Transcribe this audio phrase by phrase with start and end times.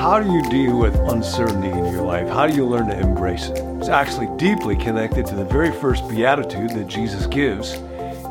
[0.00, 2.28] How do you deal with uncertainty in your life?
[2.28, 3.58] How do you learn to embrace it?
[3.78, 7.74] It's actually deeply connected to the very first beatitude that Jesus gives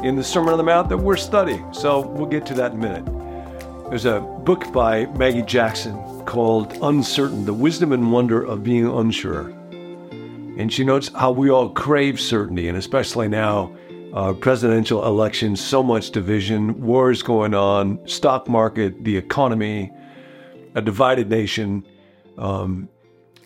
[0.04, 1.74] in the Sermon on the Mount that we're studying.
[1.74, 3.06] So we'll get to that in a minute.
[3.90, 9.61] There's a book by Maggie Jackson called Uncertain The Wisdom and Wonder of Being Unsure.
[10.62, 13.76] And she notes how we all crave certainty, and especially now,
[14.14, 19.92] uh, presidential elections, so much division, wars going on, stock market, the economy,
[20.76, 21.84] a divided nation.
[22.38, 22.90] Um,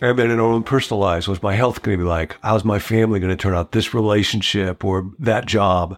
[0.01, 2.35] then in our own personal lives, what's my health going to be like?
[2.43, 3.71] How's my family going to turn out?
[3.71, 5.97] This relationship or that job?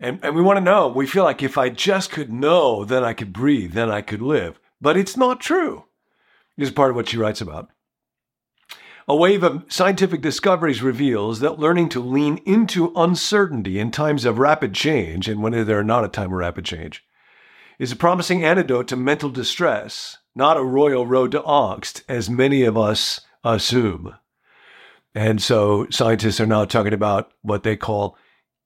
[0.00, 0.88] And, and we want to know.
[0.88, 4.20] We feel like if I just could know, then I could breathe, then I could
[4.20, 4.60] live.
[4.82, 5.84] But it's not true.
[6.58, 7.70] This is part of what she writes about.
[9.08, 14.38] A wave of scientific discoveries reveals that learning to lean into uncertainty in times of
[14.38, 17.04] rapid change, and when they're not a time of rapid change,
[17.80, 22.62] is a promising antidote to mental distress, not a royal road to angst, as many
[22.62, 24.14] of us assume.
[25.16, 28.16] And so scientists are now talking about what they call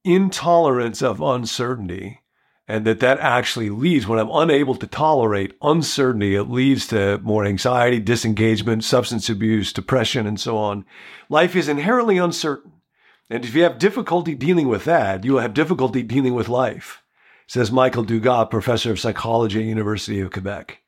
[0.05, 2.21] intolerance of uncertainty
[2.69, 7.45] and that that actually leads when i'm unable to tolerate uncertainty it leads to more
[7.45, 10.85] anxiety disengagement substance abuse depression and so on.
[11.29, 12.73] Life is inherently uncertain.
[13.29, 17.03] And if you have difficulty dealing with that you will have difficulty dealing with life
[17.47, 20.83] says michael dugas professor of psychology at university of quebec.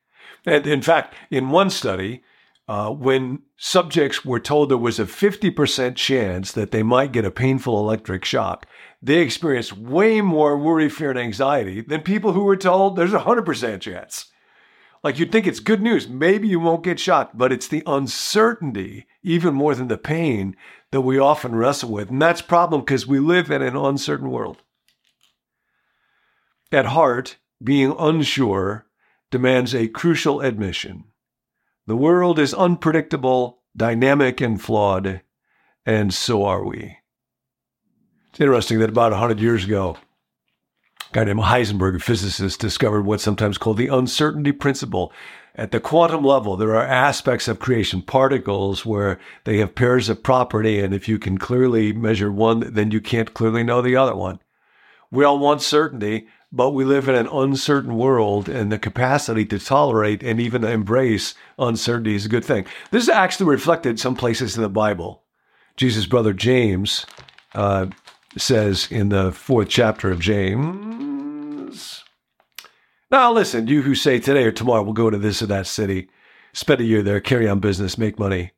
[0.47, 2.23] And in fact in one study
[2.69, 7.31] uh, when subjects were told there was a 50% chance that they might get a
[7.31, 8.67] painful electric shock
[9.01, 13.21] they experience way more worry, fear, and anxiety than people who were told there's a
[13.21, 14.27] 100% chance.
[15.05, 16.09] Like you'd think it's good news.
[16.09, 20.57] Maybe you won't get shot, but it's the uncertainty, even more than the pain,
[20.91, 22.11] that we often wrestle with.
[22.11, 24.63] And that's problem because we live in an uncertain world.
[26.73, 28.87] At heart, being unsure
[29.31, 31.05] demands a crucial admission.
[31.87, 35.23] The world is unpredictable, dynamic, and flawed,
[35.87, 36.99] and so are we.
[38.31, 39.97] It's interesting that about 100 years ago,
[41.11, 45.13] a guy named Heisenberg, a physicist, discovered what's sometimes called the uncertainty principle.
[45.55, 50.23] At the quantum level, there are aspects of creation, particles, where they have pairs of
[50.23, 54.15] property, and if you can clearly measure one, then you can't clearly know the other
[54.15, 54.39] one.
[55.11, 59.59] We all want certainty, but we live in an uncertain world, and the capacity to
[59.59, 62.67] tolerate and even embrace uncertainty is a good thing.
[62.91, 65.23] This is actually reflected some places in the Bible.
[65.77, 67.07] Jesus' brother James
[67.55, 67.87] uh,
[68.41, 72.05] says in the fourth chapter of James.
[73.11, 76.09] Now, listen, you who say today or tomorrow we'll go to this or that city,
[76.53, 78.53] spend a year there, carry on business, make money.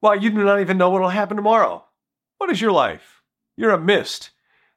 [0.00, 1.84] Why, you do not even know what will happen tomorrow.
[2.38, 3.22] What is your life?
[3.56, 4.30] You're a mist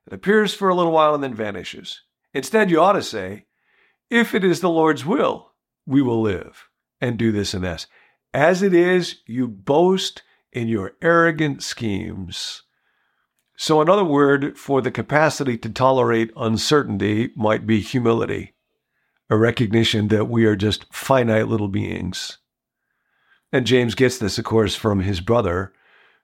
[0.05, 2.01] that appears for a little while and then vanishes.
[2.33, 3.45] Instead, you ought to say,
[4.09, 5.51] if it is the Lord's will,
[5.85, 6.69] we will live
[7.01, 7.85] and do this and that.
[8.33, 10.21] As it is, you boast
[10.51, 12.63] in your arrogant schemes.
[13.59, 18.53] So, another word for the capacity to tolerate uncertainty might be humility,
[19.31, 22.37] a recognition that we are just finite little beings.
[23.51, 25.73] And James gets this, of course, from his brother,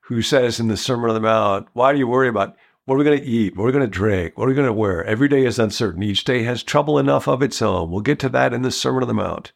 [0.02, 2.56] who says in the Sermon on the Mount, Why do you worry about
[2.86, 3.58] what are we going to eat?
[3.58, 4.38] What are we going to drink?
[4.38, 5.04] What are we going to wear?
[5.04, 6.04] Every day is uncertain.
[6.04, 7.90] Each day has trouble enough of its own.
[7.90, 9.54] We'll get to that in the Sermon on the Mount.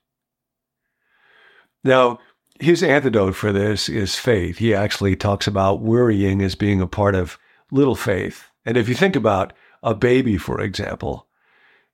[1.83, 2.17] Now,
[2.59, 4.57] his antidote for this is faith.
[4.57, 7.37] He actually talks about worrying as being a part of
[7.71, 8.49] little faith.
[8.65, 11.27] And if you think about a baby, for example,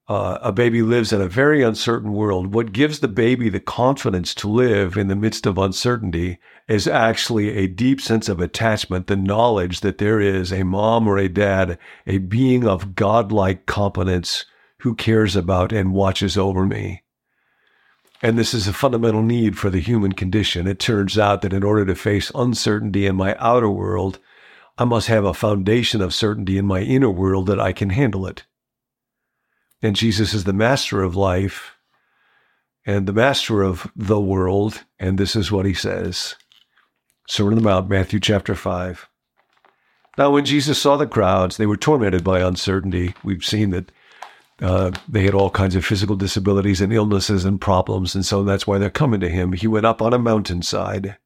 [0.08, 2.54] uh, a baby lives in a very uncertain world.
[2.54, 7.56] What gives the baby the confidence to live in the midst of uncertainty is actually
[7.56, 11.78] a deep sense of attachment, the knowledge that there is a mom or a dad,
[12.06, 14.46] a being of godlike competence
[14.80, 17.02] who cares about and watches over me.
[18.22, 20.68] And this is a fundamental need for the human condition.
[20.68, 24.20] It turns out that in order to face uncertainty in my outer world,
[24.78, 28.26] I must have a foundation of certainty in my inner world that I can handle
[28.26, 28.46] it.
[29.82, 31.76] And Jesus is the master of life
[32.86, 34.84] and the master of the world.
[35.00, 36.36] And this is what he says
[37.28, 39.10] Sermon on the Mount, Matthew chapter 5.
[40.18, 43.14] Now, when Jesus saw the crowds, they were tormented by uncertainty.
[43.24, 43.92] We've seen that
[44.62, 48.68] uh, they had all kinds of physical disabilities and illnesses and problems, and so that's
[48.68, 49.54] why they're coming to him.
[49.54, 51.18] He went up on a mountainside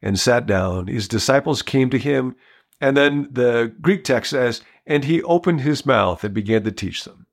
[0.00, 0.86] and sat down.
[0.86, 2.34] His disciples came to him
[2.80, 7.04] and then the Greek text says, and he opened his mouth and began to teach
[7.04, 7.26] them.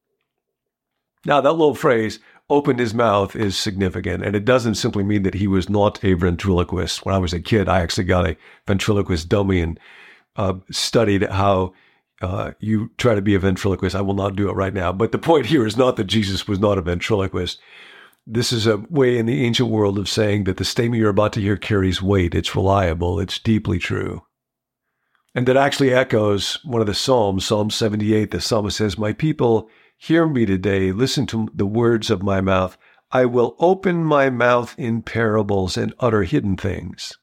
[1.26, 2.20] Now, that little phrase,
[2.50, 4.24] opened his mouth, is significant.
[4.24, 7.06] And it doesn't simply mean that he was not a ventriloquist.
[7.06, 8.38] When I was a kid, I actually got a
[8.68, 9.80] ventriloquist dummy and
[10.36, 11.74] uh, studied how
[12.22, 13.96] uh, you try to be a ventriloquist.
[13.96, 14.92] I will not do it right now.
[14.92, 17.60] But the point here is not that Jesus was not a ventriloquist.
[18.28, 21.34] This is a way in the ancient world of saying that the statement you're about
[21.34, 22.36] to hear carries weight.
[22.36, 23.20] It's reliable.
[23.20, 24.24] It's deeply true.
[25.36, 28.32] And that actually echoes one of the Psalms, Psalm 78.
[28.32, 30.94] The psalmist says, My people, hear me today.
[30.94, 32.78] Listen to the words of my mouth.
[33.12, 37.18] I will open my mouth in parables and utter hidden things.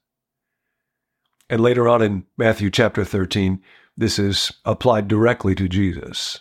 [1.48, 3.62] And later on in Matthew chapter 13,
[3.96, 6.40] this is applied directly to Jesus.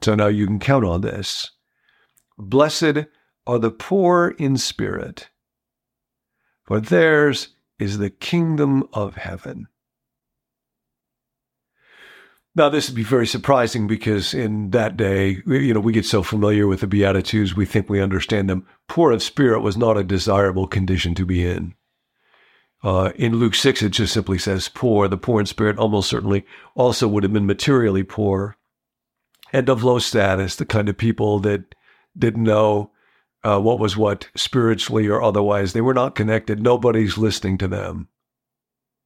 [0.00, 1.50] So now you can count on this.
[2.38, 3.06] Blessed
[3.46, 5.28] are the poor in spirit,
[6.64, 7.48] for theirs
[7.78, 9.66] is the kingdom of heaven.
[12.56, 16.22] Now, this would be very surprising because in that day, you know, we get so
[16.22, 18.66] familiar with the Beatitudes, we think we understand them.
[18.88, 21.74] Poor of spirit was not a desirable condition to be in.
[22.82, 25.06] Uh, in Luke 6, it just simply says poor.
[25.06, 26.44] The poor in spirit almost certainly
[26.74, 28.56] also would have been materially poor
[29.52, 31.74] and of low status, the kind of people that
[32.16, 32.90] didn't know
[33.42, 35.72] uh, what was what spiritually or otherwise.
[35.72, 36.62] They were not connected.
[36.62, 38.08] Nobody's listening to them.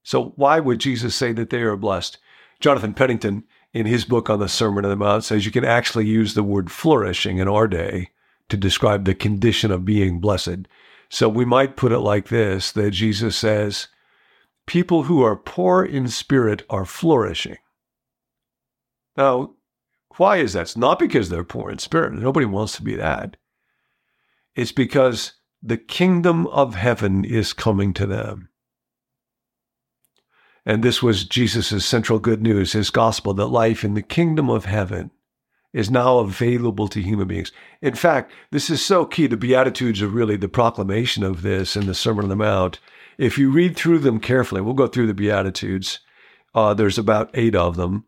[0.03, 2.17] So, why would Jesus say that they are blessed?
[2.59, 3.43] Jonathan Pennington,
[3.73, 6.43] in his book on the Sermon on the Mount, says you can actually use the
[6.43, 8.11] word flourishing in our day
[8.49, 10.67] to describe the condition of being blessed.
[11.09, 13.89] So we might put it like this that Jesus says,
[14.65, 17.57] People who are poor in spirit are flourishing.
[19.15, 19.55] Now,
[20.17, 20.61] why is that?
[20.61, 22.13] It's not because they're poor in spirit.
[22.13, 23.37] Nobody wants to be that.
[24.55, 28.49] It's because the kingdom of heaven is coming to them.
[30.65, 34.65] And this was Jesus' central good news, his gospel, that life in the kingdom of
[34.65, 35.11] heaven
[35.73, 37.51] is now available to human beings.
[37.81, 39.27] In fact, this is so key.
[39.27, 42.79] The Beatitudes are really the proclamation of this in the Sermon on the Mount.
[43.17, 45.99] If you read through them carefully, we'll go through the Beatitudes.
[46.55, 48.05] Uh, there's about eight of them.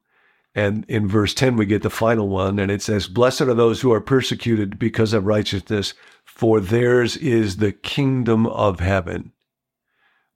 [0.56, 3.82] And in verse 10, we get the final one, and it says, Blessed are those
[3.82, 5.94] who are persecuted because of righteousness,
[6.26, 9.34] for theirs is the kingdom of heaven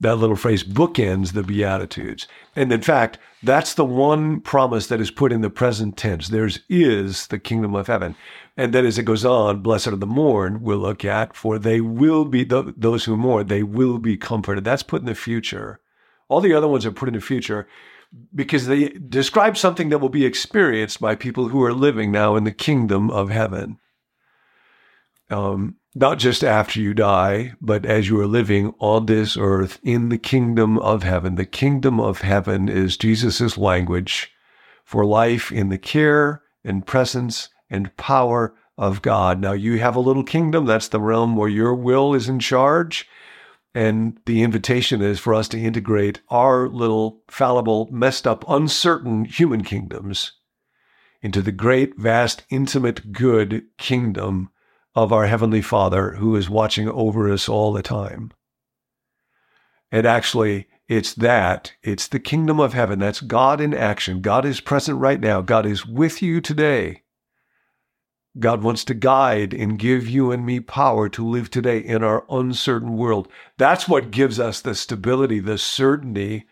[0.01, 2.27] that little phrase bookends the Beatitudes.
[2.56, 6.27] And in fact, that's the one promise that is put in the present tense.
[6.27, 8.15] Theirs is the kingdom of heaven.
[8.57, 11.81] And then as it goes on, blessed are the mourn, we'll look at, for they
[11.81, 14.63] will be, those who mourn, they will be comforted.
[14.63, 15.80] That's put in the future.
[16.27, 17.68] All the other ones are put in the future
[18.33, 22.44] because they describe something that will be experienced by people who are living now in
[22.44, 23.77] the kingdom of heaven.
[25.31, 30.10] Um, not just after you die, but as you are living on this earth in
[30.10, 31.36] the kingdom of heaven.
[31.36, 34.31] The kingdom of heaven is Jesus' language
[34.86, 39.39] for life in the care and presence and power of God.
[39.39, 40.66] Now, you have a little kingdom.
[40.66, 43.07] That's the realm where your will is in charge.
[43.74, 49.63] And the invitation is for us to integrate our little fallible, messed up, uncertain human
[49.63, 50.33] kingdoms
[51.22, 54.50] into the great, vast, intimate, good kingdom
[54.95, 58.31] of our Heavenly Father who is watching over us all the time.
[59.91, 61.73] And actually, it's that.
[61.83, 62.99] It's the kingdom of heaven.
[62.99, 64.21] That's God in action.
[64.21, 65.41] God is present right now.
[65.41, 67.03] God is with you today.
[68.39, 72.25] God wants to guide and give you and me power to live today in our
[72.29, 73.27] uncertain world.
[73.57, 76.45] That's what gives us the stability, the certainty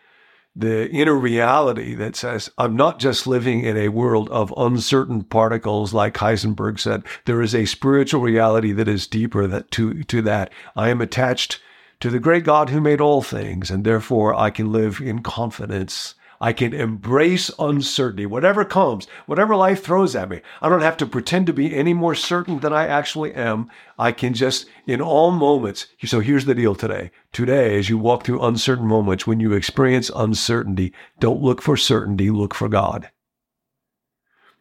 [0.56, 5.94] the inner reality that says, I'm not just living in a world of uncertain particles,
[5.94, 7.04] like Heisenberg said.
[7.24, 10.52] There is a spiritual reality that is deeper that, to, to that.
[10.74, 11.60] I am attached
[12.00, 16.14] to the great God who made all things, and therefore I can live in confidence
[16.42, 20.40] I can embrace uncertainty, whatever comes, whatever life throws at me.
[20.62, 23.70] I don't have to pretend to be any more certain than I actually am.
[23.98, 25.88] I can just, in all moments.
[26.06, 27.10] So here's the deal today.
[27.30, 32.30] Today, as you walk through uncertain moments, when you experience uncertainty, don't look for certainty,
[32.30, 33.10] look for God.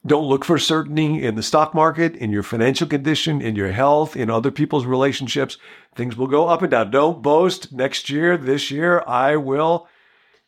[0.06, 4.18] Don't look for certainty in the stock market, in your financial condition, in your health,
[4.18, 5.58] in other people's relationships.
[5.96, 6.92] Things will go up and down.
[6.92, 9.88] Don't boast next year, this year, I will.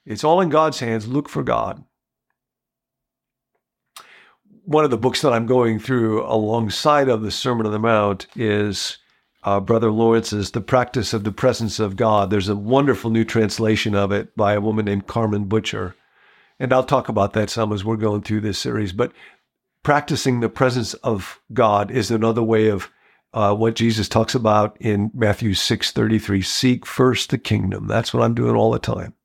[0.06, 1.08] It's all in God's hands.
[1.08, 1.84] Look for God.
[4.64, 8.28] One of the books that I'm going through alongside of the Sermon on the Mount
[8.36, 8.98] is
[9.44, 12.30] uh, Brother Lawrence's The Practice of the Presence of God.
[12.30, 15.96] There's a wonderful new translation of it by a woman named Carmen Butcher.
[16.60, 18.94] And I'll talk about that some as we're going through this series.
[18.94, 19.12] But
[19.84, 22.92] practicing the presence of God is another way of
[23.34, 26.44] uh, what Jesus talks about in Matthew 6:33.
[26.46, 27.88] Seek first the kingdom.
[27.88, 29.16] That's what I'm doing all the time.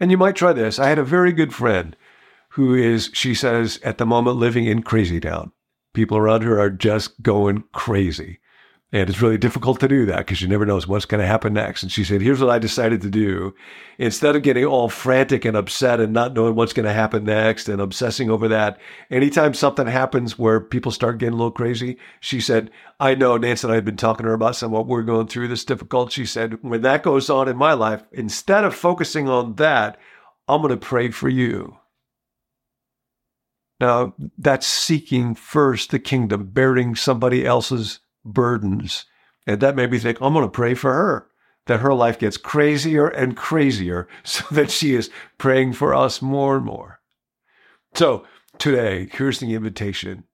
[0.00, 0.78] And you might try this.
[0.78, 1.96] I had a very good friend
[2.50, 5.52] who is, she says, at the moment living in Crazy Town.
[5.92, 8.40] People around her are just going crazy.
[8.94, 11.52] And it's really difficult to do that because you never know what's going to happen
[11.52, 11.82] next.
[11.82, 13.52] And she said, Here's what I decided to do.
[13.98, 17.68] Instead of getting all frantic and upset and not knowing what's going to happen next
[17.68, 18.78] and obsessing over that,
[19.10, 22.70] anytime something happens where people start getting a little crazy, she said,
[23.00, 25.26] I know Nancy and I have been talking to her about some what we're going
[25.26, 26.12] through this difficult.
[26.12, 29.98] She said, When that goes on in my life, instead of focusing on that,
[30.46, 31.78] I'm going to pray for you.
[33.80, 39.04] Now, that's seeking first the kingdom, bearing somebody else's burdens.
[39.46, 41.28] And that made me think, I'm going to pray for her,
[41.66, 46.56] that her life gets crazier and crazier so that she is praying for us more
[46.56, 47.00] and more.
[47.94, 48.24] So
[48.58, 50.24] today, here's the invitation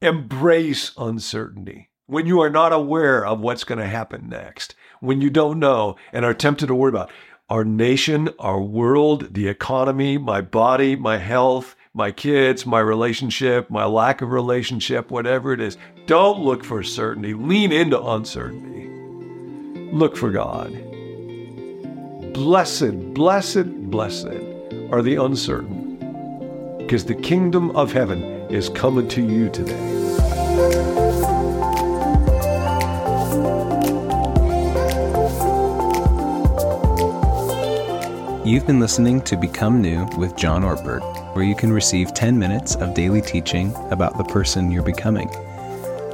[0.00, 1.90] embrace uncertainty.
[2.06, 5.96] When you are not aware of what's going to happen next, when you don't know
[6.12, 7.10] and are tempted to worry about
[7.50, 13.84] our nation, our world, the economy, my body, my health, my kids, my relationship, my
[13.84, 15.76] lack of relationship, whatever it is.
[16.06, 17.34] Don't look for certainty.
[17.34, 18.88] Lean into uncertainty.
[19.92, 20.70] Look for God.
[22.34, 24.28] Blessed, blessed, blessed
[24.92, 29.74] are the uncertain, because the kingdom of heaven is coming to you today.
[38.44, 42.74] You've been listening to Become New with John Ortberg where you can receive 10 minutes
[42.74, 45.30] of daily teaching about the person you're becoming.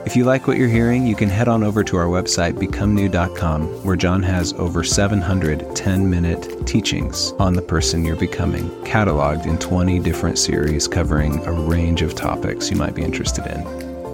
[0.04, 3.62] If you like what you're hearing, you can head on over to our website, becomenew.com,
[3.85, 9.57] where John has over 700 10 minute teachings on the person you're becoming, cataloged in
[9.57, 13.66] 20 different series covering a range of topics you might be interested in.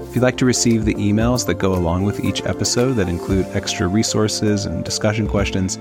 [0.02, 3.46] If you'd like to receive the emails that go along with each episode that include
[3.46, 5.76] extra resources and discussion questions,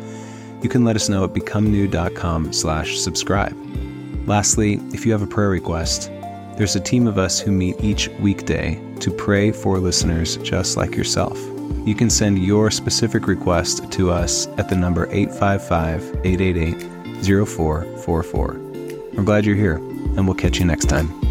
[0.63, 3.55] you can let us know at becomenew.com slash subscribe.
[4.29, 6.11] Lastly, if you have a prayer request,
[6.55, 10.95] there's a team of us who meet each weekday to pray for listeners just like
[10.95, 11.35] yourself.
[11.83, 18.53] You can send your specific request to us at the number 855 888 0444.
[19.13, 21.28] We're glad you're here, and we'll catch you next time.